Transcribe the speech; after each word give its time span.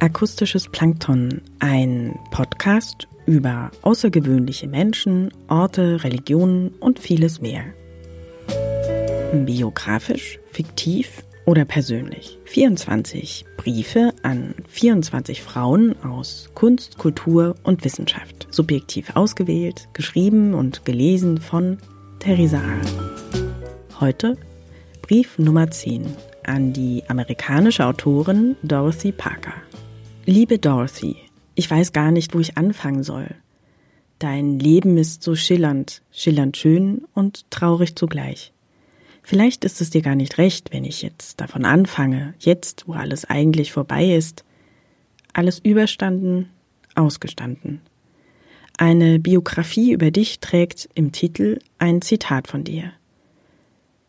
Akustisches 0.00 0.66
Plankton, 0.66 1.42
ein 1.58 2.18
Podcast 2.30 3.06
über 3.26 3.70
außergewöhnliche 3.82 4.66
Menschen, 4.66 5.30
Orte, 5.48 6.02
Religionen 6.02 6.70
und 6.80 6.98
vieles 6.98 7.42
mehr. 7.42 7.64
Biografisch, 9.44 10.38
fiktiv 10.52 11.22
oder 11.44 11.66
persönlich. 11.66 12.38
24 12.46 13.44
Briefe 13.58 14.14
an 14.22 14.54
24 14.68 15.42
Frauen 15.42 15.94
aus 16.02 16.48
Kunst, 16.54 16.96
Kultur 16.96 17.56
und 17.62 17.84
Wissenschaft. 17.84 18.48
Subjektiv 18.50 19.14
ausgewählt, 19.16 19.86
geschrieben 19.92 20.54
und 20.54 20.86
gelesen 20.86 21.42
von 21.42 21.76
Theresa 22.20 22.56
Ahl. 22.56 23.50
Heute 24.00 24.38
Brief 25.02 25.38
Nummer 25.38 25.70
10 25.70 26.06
an 26.46 26.72
die 26.72 27.02
amerikanische 27.06 27.84
Autorin 27.84 28.56
Dorothy 28.62 29.12
Parker. 29.12 29.52
Liebe 30.30 30.60
Dorothy, 30.60 31.16
ich 31.56 31.68
weiß 31.68 31.92
gar 31.92 32.12
nicht, 32.12 32.34
wo 32.34 32.38
ich 32.38 32.56
anfangen 32.56 33.02
soll. 33.02 33.34
Dein 34.20 34.60
Leben 34.60 34.96
ist 34.96 35.24
so 35.24 35.34
schillernd, 35.34 36.02
schillernd 36.12 36.56
schön 36.56 37.02
und 37.14 37.50
traurig 37.50 37.96
zugleich. 37.96 38.52
Vielleicht 39.24 39.64
ist 39.64 39.80
es 39.80 39.90
dir 39.90 40.02
gar 40.02 40.14
nicht 40.14 40.38
recht, 40.38 40.72
wenn 40.72 40.84
ich 40.84 41.02
jetzt 41.02 41.40
davon 41.40 41.64
anfange, 41.64 42.34
jetzt, 42.38 42.84
wo 42.86 42.92
alles 42.92 43.24
eigentlich 43.24 43.72
vorbei 43.72 44.14
ist. 44.14 44.44
Alles 45.32 45.58
überstanden, 45.58 46.48
ausgestanden. 46.94 47.80
Eine 48.78 49.18
Biografie 49.18 49.90
über 49.90 50.12
dich 50.12 50.38
trägt 50.38 50.88
im 50.94 51.10
Titel 51.10 51.58
ein 51.80 52.02
Zitat 52.02 52.46
von 52.46 52.62
dir. 52.62 52.92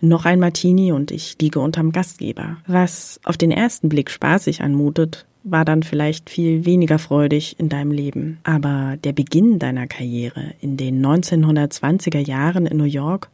Noch 0.00 0.24
ein 0.24 0.40
Martini 0.40 0.90
und 0.90 1.12
ich 1.12 1.36
liege 1.40 1.60
unterm 1.60 1.92
Gastgeber. 1.92 2.56
Was 2.66 3.20
auf 3.22 3.36
den 3.36 3.52
ersten 3.52 3.88
Blick 3.88 4.10
spaßig 4.10 4.62
anmutet, 4.62 5.28
war 5.50 5.64
dann 5.64 5.82
vielleicht 5.82 6.30
viel 6.30 6.64
weniger 6.64 6.98
freudig 6.98 7.58
in 7.58 7.68
deinem 7.68 7.90
Leben. 7.90 8.38
Aber 8.44 8.96
der 9.02 9.12
Beginn 9.12 9.58
deiner 9.58 9.86
Karriere 9.86 10.54
in 10.60 10.76
den 10.76 11.04
1920er 11.04 12.26
Jahren 12.26 12.66
in 12.66 12.76
New 12.76 12.84
York 12.84 13.30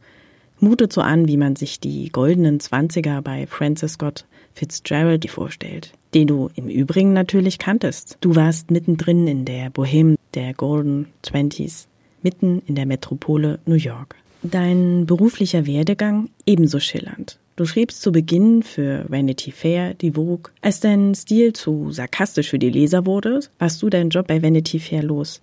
mutet 0.59 0.93
so 0.93 1.01
an, 1.01 1.27
wie 1.27 1.37
man 1.37 1.55
sich 1.55 1.79
die 1.79 2.09
goldenen 2.09 2.59
Zwanziger 2.59 3.21
bei 3.21 3.47
Francis 3.47 3.93
Scott 3.93 4.25
Fitzgerald 4.53 5.29
vorstellt, 5.29 5.91
den 6.13 6.27
du 6.27 6.49
im 6.55 6.69
Übrigen 6.69 7.13
natürlich 7.13 7.57
kanntest. 7.57 8.17
Du 8.21 8.35
warst 8.35 8.71
mittendrin 8.71 9.27
in 9.27 9.45
der 9.45 9.69
Bohème 9.69 10.15
der 10.33 10.53
Golden 10.53 11.07
Twenties, 11.21 11.87
mitten 12.21 12.61
in 12.65 12.75
der 12.75 12.85
Metropole 12.85 13.59
New 13.65 13.75
York. 13.75 14.15
Dein 14.43 15.05
beruflicher 15.05 15.65
Werdegang 15.65 16.29
ebenso 16.45 16.79
schillernd. 16.79 17.39
Du 17.55 17.65
schriebst 17.65 18.01
zu 18.01 18.11
Beginn 18.11 18.63
für 18.63 19.05
Vanity 19.07 19.51
Fair, 19.51 19.93
die 19.93 20.11
Vogue. 20.11 20.51
Als 20.61 20.81
dein 20.81 21.15
Stil 21.15 21.53
zu 21.53 21.89
sarkastisch 21.89 22.49
für 22.49 22.59
die 22.59 22.69
Leser 22.69 23.05
wurde, 23.05 23.39
warst 23.59 23.81
du 23.81 23.89
deinen 23.89 24.09
Job 24.09 24.27
bei 24.27 24.43
Vanity 24.43 24.77
Fair 24.77 25.03
los. 25.03 25.41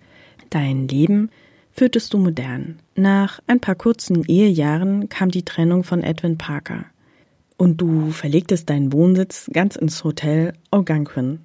Dein 0.51 0.87
Leben 0.87 1.31
führtest 1.71 2.13
du 2.13 2.19
modern. 2.19 2.77
Nach 2.95 3.39
ein 3.47 3.59
paar 3.59 3.73
kurzen 3.73 4.23
Ehejahren 4.25 5.09
kam 5.09 5.31
die 5.31 5.43
Trennung 5.43 5.83
von 5.83 6.03
Edwin 6.03 6.37
Parker. 6.37 6.85
Und 7.57 7.81
du 7.81 8.11
verlegtest 8.11 8.69
deinen 8.69 8.93
Wohnsitz 8.93 9.49
ganz 9.51 9.75
ins 9.75 10.03
Hotel 10.03 10.53
Algonquin. 10.69 11.39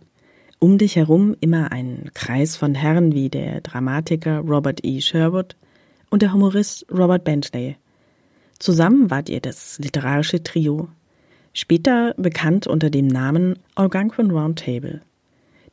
Um 0.58 0.76
dich 0.76 0.96
herum 0.96 1.34
immer 1.40 1.72
ein 1.72 2.10
Kreis 2.12 2.56
von 2.56 2.74
Herren 2.74 3.14
wie 3.14 3.30
der 3.30 3.62
Dramatiker 3.62 4.40
Robert 4.40 4.84
E. 4.84 5.00
Sherwood, 5.00 5.56
und 6.10 6.20
der 6.20 6.32
Humorist 6.32 6.86
Robert 6.90 7.24
Bentley. 7.24 7.76
Zusammen 8.58 9.10
wart 9.10 9.28
ihr 9.28 9.40
das 9.40 9.78
literarische 9.78 10.42
Trio, 10.42 10.88
später 11.52 12.14
bekannt 12.16 12.66
unter 12.66 12.90
dem 12.90 13.06
Namen 13.06 13.58
Algonquin 13.76 14.30
Round 14.30 14.58
Table. 14.58 15.00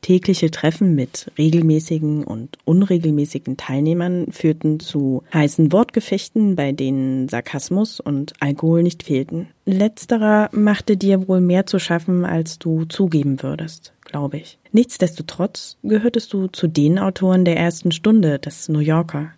Tägliche 0.02 0.52
Treffen 0.52 0.94
mit 0.94 1.32
regelmäßigen 1.36 2.22
und 2.22 2.58
unregelmäßigen 2.64 3.56
Teilnehmern 3.56 4.30
führten 4.30 4.78
zu 4.78 5.24
heißen 5.34 5.72
Wortgefechten, 5.72 6.54
bei 6.54 6.70
denen 6.70 7.28
Sarkasmus 7.28 7.98
und 7.98 8.34
Alkohol 8.38 8.84
nicht 8.84 9.02
fehlten. 9.02 9.48
Letzterer 9.64 10.48
machte 10.52 10.96
dir 10.96 11.26
wohl 11.26 11.40
mehr 11.40 11.66
zu 11.66 11.80
schaffen, 11.80 12.24
als 12.24 12.60
du 12.60 12.84
zugeben 12.84 13.42
würdest, 13.42 13.94
glaube 14.04 14.36
ich. 14.36 14.58
Nichtsdestotrotz 14.70 15.76
gehörtest 15.82 16.32
du 16.32 16.46
zu 16.46 16.68
den 16.68 17.00
Autoren 17.00 17.44
der 17.44 17.56
ersten 17.56 17.90
Stunde 17.90 18.38
des 18.38 18.68
New 18.68 18.78
Yorker 18.78 19.32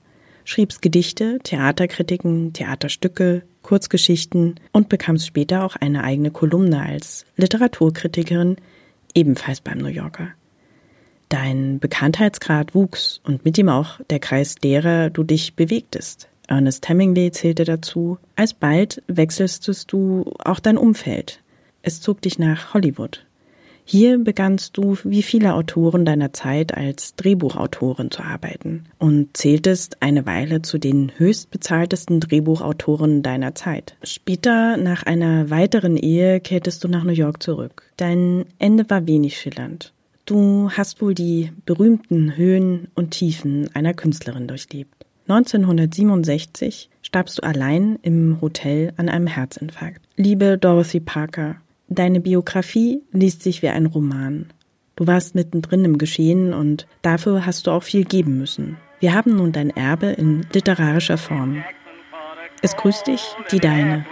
schriebst 0.48 0.80
Gedichte, 0.80 1.38
Theaterkritiken, 1.42 2.54
Theaterstücke, 2.54 3.42
Kurzgeschichten 3.60 4.54
und 4.72 4.88
bekamst 4.88 5.26
später 5.26 5.62
auch 5.62 5.76
eine 5.76 6.04
eigene 6.04 6.30
Kolumne 6.30 6.80
als 6.80 7.26
Literaturkritikerin, 7.36 8.56
ebenfalls 9.14 9.60
beim 9.60 9.76
New 9.76 9.88
Yorker. 9.88 10.28
Dein 11.28 11.80
Bekanntheitsgrad 11.80 12.74
wuchs 12.74 13.20
und 13.24 13.44
mit 13.44 13.58
ihm 13.58 13.68
auch 13.68 14.00
der 14.08 14.20
Kreis 14.20 14.54
derer 14.54 15.10
du 15.10 15.22
dich 15.22 15.54
bewegtest. 15.54 16.30
Ernest 16.46 16.88
Hemingway 16.88 17.30
zählte 17.30 17.64
dazu. 17.64 18.16
Alsbald 18.34 19.02
wechselstest 19.06 19.92
du 19.92 20.32
auch 20.42 20.60
dein 20.60 20.78
Umfeld. 20.78 21.42
Es 21.82 22.00
zog 22.00 22.22
dich 22.22 22.38
nach 22.38 22.72
Hollywood. 22.72 23.26
Hier 23.90 24.18
begannst 24.18 24.76
du, 24.76 24.98
wie 25.02 25.22
viele 25.22 25.54
Autoren 25.54 26.04
deiner 26.04 26.34
Zeit, 26.34 26.76
als 26.76 27.14
Drehbuchautorin 27.14 28.10
zu 28.10 28.22
arbeiten 28.22 28.84
und 28.98 29.34
zähltest 29.34 30.02
eine 30.02 30.26
Weile 30.26 30.60
zu 30.60 30.76
den 30.76 31.10
höchstbezahltesten 31.16 32.20
Drehbuchautoren 32.20 33.22
deiner 33.22 33.54
Zeit. 33.54 33.96
Später, 34.02 34.76
nach 34.76 35.04
einer 35.04 35.48
weiteren 35.48 35.96
Ehe, 35.96 36.38
kehrtest 36.40 36.84
du 36.84 36.88
nach 36.88 37.02
New 37.02 37.12
York 37.12 37.42
zurück. 37.42 37.90
Dein 37.96 38.44
Ende 38.58 38.90
war 38.90 39.06
wenig 39.06 39.38
schillernd. 39.38 39.94
Du 40.26 40.68
hast 40.70 41.00
wohl 41.00 41.14
die 41.14 41.52
berühmten 41.64 42.36
Höhen 42.36 42.88
und 42.94 43.12
Tiefen 43.12 43.74
einer 43.74 43.94
Künstlerin 43.94 44.48
durchlebt. 44.48 45.06
1967 45.28 46.90
starbst 47.00 47.38
du 47.38 47.42
allein 47.42 47.98
im 48.02 48.42
Hotel 48.42 48.92
an 48.98 49.08
einem 49.08 49.28
Herzinfarkt. 49.28 50.02
Liebe 50.16 50.58
Dorothy 50.58 51.00
Parker, 51.00 51.56
Deine 51.88 52.20
Biografie 52.20 53.02
liest 53.12 53.42
sich 53.42 53.62
wie 53.62 53.68
ein 53.68 53.86
Roman. 53.86 54.52
Du 54.96 55.06
warst 55.06 55.34
mittendrin 55.34 55.84
im 55.86 55.96
Geschehen 55.96 56.52
und 56.52 56.86
dafür 57.00 57.46
hast 57.46 57.66
du 57.66 57.70
auch 57.70 57.82
viel 57.82 58.04
geben 58.04 58.36
müssen. 58.36 58.76
Wir 59.00 59.14
haben 59.14 59.36
nun 59.36 59.52
dein 59.52 59.70
Erbe 59.70 60.08
in 60.08 60.46
literarischer 60.52 61.16
Form. 61.16 61.64
Es 62.60 62.76
grüßt 62.76 63.06
dich, 63.06 63.22
die 63.50 63.60
Deine. 63.60 64.04